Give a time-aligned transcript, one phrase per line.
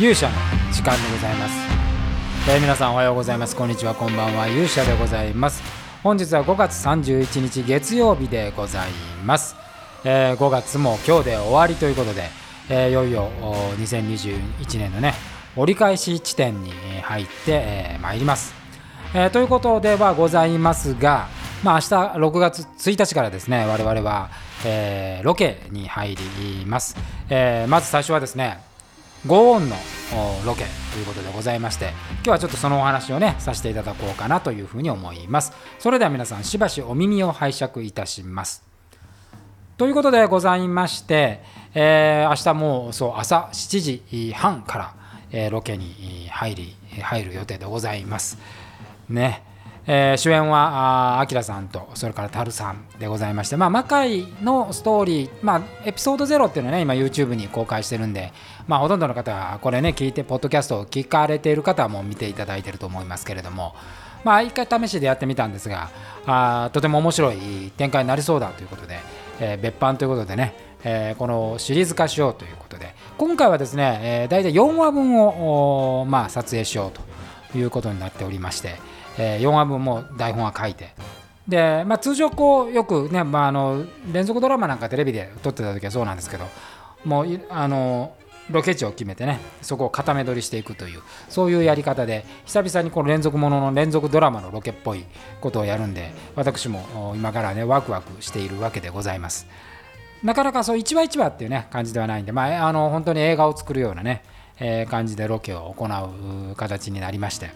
[0.00, 0.34] 勇者の
[0.72, 1.54] 時間でございます、
[2.50, 3.54] えー、皆さんおはようございます。
[3.54, 3.94] こんにちは。
[3.94, 4.48] こんばんは。
[4.48, 5.62] 勇者でございます。
[6.02, 8.90] 本日は5月31日月曜日でござい
[9.26, 9.56] ます、
[10.02, 12.30] えー、5月も今日で終わりということで、
[12.70, 13.28] えー、いよいよ
[13.76, 15.12] 2021年のね
[15.54, 16.72] 折り返し地点に
[17.02, 18.54] 入ってま、えー、ります、
[19.12, 21.28] えー、ということではございますが
[21.62, 21.86] まあ明日
[22.18, 24.30] 6月1日からですね我々は、
[24.64, 26.96] えー、ロケに入ります、
[27.28, 28.69] えー、まず最初はですね
[29.26, 29.76] ゴーンの
[30.46, 35.52] ロケということでございまして今日はちょっとそのお話をねさせていただこうかなというふうに思います。
[35.78, 38.64] それでは皆さんしばしお耳を拝借いたします。
[39.76, 41.42] ということでございまして、
[41.74, 44.94] えー、明日もそう朝7時半から、
[45.32, 48.38] えー、ロケに入り入る予定でございます。
[49.08, 49.49] ね。
[49.92, 58.32] えー、主演はあきらさんとそれからたるさんでございまして、まあ、魔界のストーリー、まあ、エピソード0っていうのはね今 YouTube に公開してるんで、
[58.68, 63.74] まあ、ほとんどの方はこれね聞いてポッドキャストを聞かれている方も見ていただいてると思いますけれども
[64.22, 65.90] まあ一回試しでやってみたんですが
[66.24, 69.00] あとても面白い展開になりそうだということで、
[69.40, 70.54] えー、別版ということでね、
[70.84, 78.76] えー、このシリーズ化しようということで今回はですね、えー、大体4話分を、まあ、撮影しようということになっておりまして
[79.20, 80.94] えー、4話分も台本は書いて。
[81.46, 86.46] で、まあ、通常こうよくね、まあ、あの連続ドラマなんかテレビで撮ってた時はそうなんですけど
[87.04, 88.14] もうあの
[88.50, 95.04] ロケ地を決めてねそこを固め取りしていくというそういうやり方で久々にこの連続ものの連続ドラマのロケっぽい
[95.40, 99.46] ことをやるんで私も今からねワクワクしているわけでございます。
[100.22, 104.22] なかなかそう一話一話っていうね感じではないんで、まあ、あの本当に映画を作るようなね、
[104.58, 107.50] えー、感じでロケを行う形になりまして。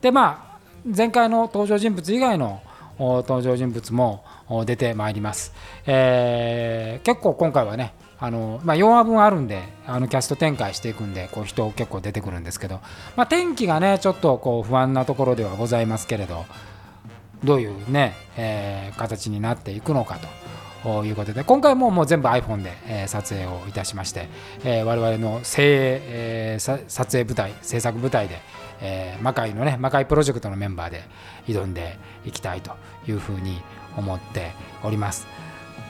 [0.00, 0.47] でまあ
[0.96, 2.62] 前回の登場人物以外の
[2.98, 4.24] 登場人物も
[4.64, 5.52] 出てまいります、
[5.86, 12.80] えー、結構今回はねあの、まあ、4話分あるんであのキャスト展開していくんでこう人結構出てくるんですけど、
[13.16, 16.46] まあ、天気がねちょっとこう不安なところではございますけれど
[17.44, 20.47] どういうね、えー、形になっていくのかと。
[20.88, 24.26] ということで今回ももう全部 iPhone で、えー、撮影をいたしまして、
[24.64, 28.38] えー、我々の精鋭、えー、撮影舞台制作舞台で、
[28.80, 31.02] えー、魔界のね魔界プロジェクトのメンバーで
[31.46, 32.72] 挑んでいきたいと
[33.06, 33.60] いうふうに
[33.98, 35.26] 思っております。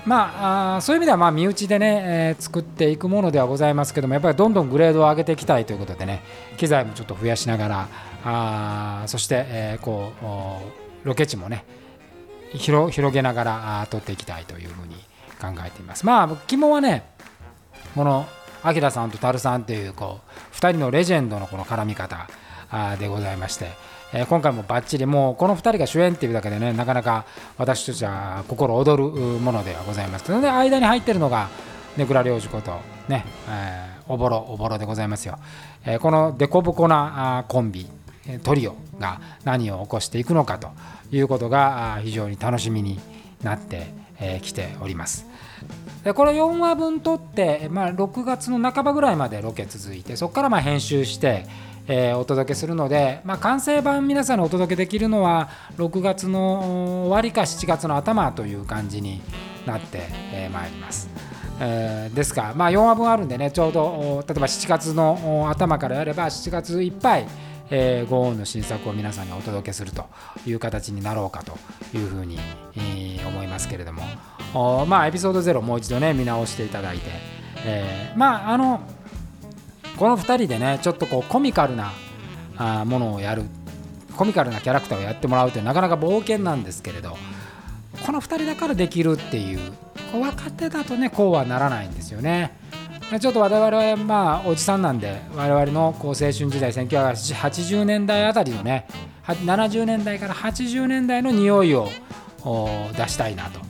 [0.04, 6.22] まあ、あそういう意味ではまあ身内でね、えー、作っていくものではございますけどもやっぱりどんどんグレードを上げていきたいということでね
[6.56, 7.88] 機材もちょっと増やしながら
[8.24, 10.12] あそして、えー、こ
[11.04, 11.64] うロケ地もね
[12.54, 14.94] 広広げながら撮っていきたいというふうに
[15.40, 16.06] 考えています。
[16.06, 17.10] まあ肝はね
[17.94, 18.26] この
[18.62, 22.28] アキラさんとタルさんっていうこう2人のレジェンドのこの絡み方
[22.98, 23.70] でございまして、
[24.12, 27.24] え今回もばっちりもうこの2人が主演っていうだけでねなかなか
[27.56, 30.30] 私たちは心躍るものではございます。
[30.30, 31.48] ので間に入ってるのが
[31.96, 32.78] ネクラ領事こと
[33.08, 35.38] ね、えー、おぼろおぼろでございますよ、
[35.84, 37.88] えー、このデコボコなコンビ
[38.42, 40.68] トリオが何を起こしていくのかと。
[41.10, 43.00] いうことが非常に楽しみに
[43.42, 43.86] なって
[44.42, 45.26] きております
[46.04, 51.46] でこれ4話分撮って、まあ、6月の半ばぐらいまでロケ続いてそこからまあ編集して
[51.90, 55.48] えー、お届けするので、まあ、完成版皆さんにお届けできるのは
[55.78, 59.22] 6月の終わりか7月の頭という感じに
[59.66, 60.08] なって
[60.52, 61.08] ま、いります。
[61.60, 67.26] えー、ですが、まあ、4話分あるんでねちょうど例えば7月の頭からやれば7月いっぱい、
[67.70, 70.06] えー、ゴーンの新作を皆さんにお届けすると
[70.46, 71.58] いう形になろうかと
[71.96, 72.38] いうふうに、
[72.76, 74.02] えー、思いますけれども。
[74.54, 77.10] おまあエピソード0もう一度ね見直していただいて、
[77.66, 78.80] えー、まああの
[79.98, 81.92] この2人でねちょっとこうコミカルな
[82.56, 83.44] あものをやる。
[84.16, 87.16] コミカルなキャラクターをやってもらうってなかなか冒険なんですけれど
[88.04, 89.60] この2人だからできるっていう
[90.12, 92.57] 若手だとねこうはならないんですよね。
[93.16, 98.86] ちょっと我々はまあおじさんなんで我々のこう青春時代1980年代あたりのね
[99.24, 101.88] 70年代から80年代の匂いを
[102.96, 103.60] 出したいなと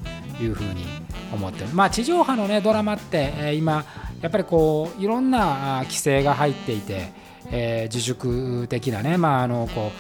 [0.43, 0.85] いうふうに
[1.33, 1.67] 思ってる。
[1.73, 3.85] まあ地上波のねドラマって今
[4.21, 7.13] やっぱりこういろんな規制が入っていて、
[7.51, 9.93] えー、自粛的なね、まあ、あのこ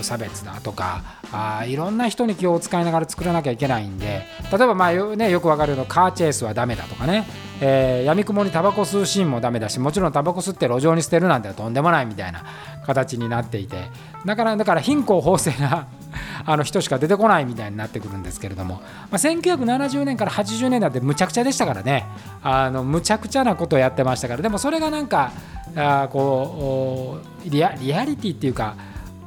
[0.00, 1.02] う差別だとか
[1.32, 7.26] あいろんな人に気を使いながら作らなきゃいけないんで例えばまあよ,、ね、よくわかるようカーチェイスはダメだとかね、
[7.60, 12.44] えー、闇雲にタバコ吸うシーンもダメだしもちろんタバコ吸って路上に捨てるなんてとんでもないみたいな
[12.86, 13.84] 形になっていて
[14.24, 15.88] だからだから貧困法制な
[16.46, 18.76] あの人しか出てこないみたいになってくるんですけれども、
[19.10, 22.06] まあ、1970年から80年代ってむちゃくちゃでしたからね。
[22.42, 24.42] あのむちゃくちゃなことをやってましたから。
[24.42, 25.32] でもそれがなんか
[25.76, 28.74] あこうリアリアリティっていうか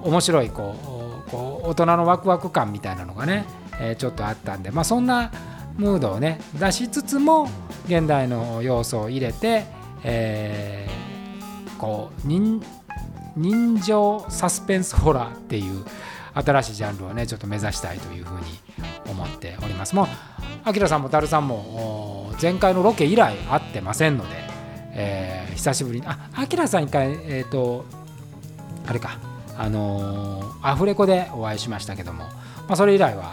[0.02, 0.76] 面白いこ
[1.28, 3.46] うこう大人のワクワク感みたいなのがね、
[3.80, 5.32] えー、ちょっとあったんで、まあ、そんな
[5.78, 7.50] ムードをね出しつつも
[7.86, 9.66] 現代の要素を入れて、
[10.04, 12.64] えー、こう人
[13.36, 15.86] 人情サスペンスホラーっていう
[16.34, 18.46] 新しいジャンルをねちょっと目指したいというふうに
[19.10, 19.96] 思っております。
[19.96, 20.08] もう
[20.64, 24.36] あきらさんもたるさんも前回のロケ以来会ってませんので、
[24.94, 27.86] えー、久しぶりにああきらさん一回えっ、ー、と
[28.88, 29.20] あれか
[29.58, 32.32] あのー、アフレコでお会いしましたけども、ま
[32.70, 33.32] あ、それ以来は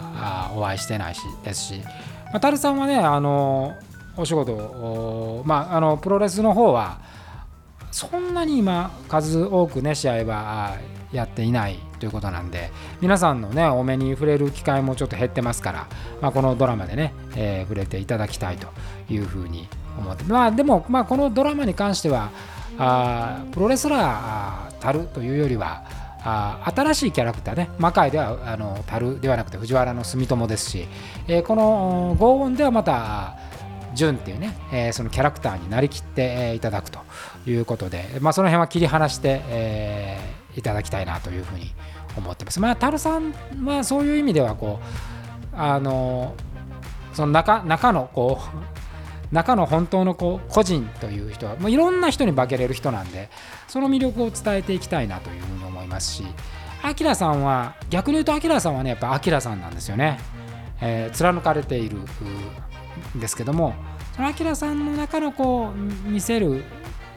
[0.51, 1.81] あお会いしてないしですし、
[2.31, 3.75] まあ、たるさんはねあの
[4.15, 6.99] お仕事まああのプロレスの方は
[7.91, 10.77] そんなに今数多くね試合は
[11.11, 12.71] やっていないということなんで
[13.01, 15.87] 皆さんのねお目に触れる機会もちょっと減ってますから、
[16.21, 18.67] まあ、このドラマでね、えー、触れていただきたいと
[19.11, 19.67] いうふうに
[19.97, 22.31] 思ってまあでも、まあ、このドラマに関しては
[22.77, 25.83] あプロレスラーたるというよりは
[26.29, 30.87] あ新しいキャラクターね魔界ではあの樽ではなくて藤原住友ですし、
[31.27, 33.37] えー、この豪音ではまた
[33.95, 36.99] 純っていうね、えー、そのキャラクターになりきっていただくと
[37.45, 41.71] いうことで、まあ、その辺は切り離して、えー、いただきたいなというふうに
[42.17, 42.59] 思ってます。
[42.59, 43.33] まあ、タルさん
[43.65, 44.79] はそういう意味ではこ
[45.53, 46.35] うあの
[47.13, 48.78] その中中のこう
[49.31, 53.29] 中の本当のこう個人という人はもういろんな人に化けれる人なんで
[53.67, 56.23] その魅力を伝えていきたいなというふうに思いますし
[56.81, 60.19] アキラさんは逆に言うとアキラさんはねやっぱアキラさんなんですよね、
[60.81, 61.97] えー、貫かれている
[63.15, 63.75] んですけども
[64.15, 66.63] そのアキラさんの中のこう見せる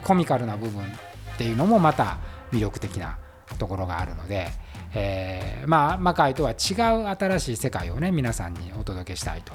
[0.03, 2.17] コミカルな部分っていうのもまた
[2.51, 3.17] 魅力的な
[3.57, 4.47] ところがあるので、
[4.93, 9.53] えー、まあ魔界とは違う新しい世界をね皆さんにお届けしたいと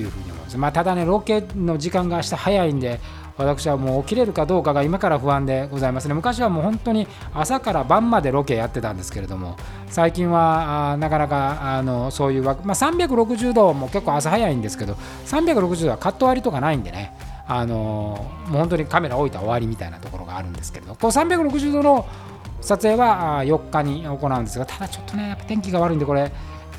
[0.00, 0.58] いうふうに思います。
[0.58, 3.00] まあ、ただねロケの時間が明日早いんで
[3.36, 9.56] 私はもう起きれるかどうかが今から不安でございますね昔はもう本当に朝から晩までロケやってたんですけれども
[9.88, 14.94] 最近はなかなかあのそういうわ、まあ、360度も結構朝早いんですけど
[15.26, 17.16] 360度はカット割りとかないんでね
[17.46, 22.06] あのもう本当にカメラ置いた終わりみたいなところがあるんですけれどこう360度の
[22.60, 26.30] 撮影は4日に行うんですがただちょっとねやっぱ天気が悪いんでこれ、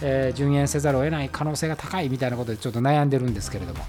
[0.01, 3.83] えー、順延せざるを得ない可能性が高いみたいなことでちょっと悩んでるんですけれども、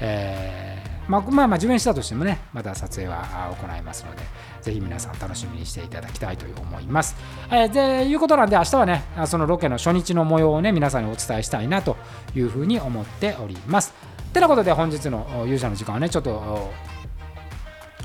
[0.00, 4.22] えー、まあ、まあまあ順延したとしてもねまた撮影は行いますので
[4.62, 7.16] ぜひ皆さん楽しみにしていただきたいと思います。
[7.50, 11.96] えー、でいうことなんで明日はねそのロケの初日の模様をね皆さんにお伝えしたいなと
[12.34, 13.92] いうふうに思っております。
[14.32, 16.70] てなことで本日の勇者の時間はねちょっと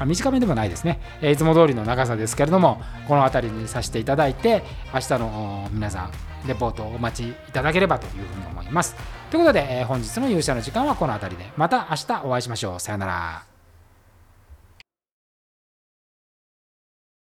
[0.04, 4.64] 短めでもないですね、えいつも通りの長さですけれどもこの辺りにさせていただいて
[4.94, 6.12] 明日の皆さん
[6.48, 8.96] レポートをお待ちいただければというふうに思います。
[9.32, 12.80] ということで、え本日の勇者の時間はこの辺りでまた明日お会いしましょう。
[12.80, 13.55] さよなら。